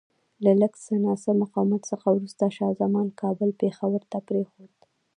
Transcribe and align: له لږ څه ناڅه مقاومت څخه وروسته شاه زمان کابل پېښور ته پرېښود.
له 0.43 0.51
لږ 0.61 0.73
څه 0.85 0.93
ناڅه 1.05 1.31
مقاومت 1.41 1.81
څخه 1.91 2.07
وروسته 2.09 2.45
شاه 2.57 2.71
زمان 2.81 3.07
کابل 3.21 3.49
پېښور 3.61 4.01
ته 4.11 4.17
پرېښود. 4.27 4.71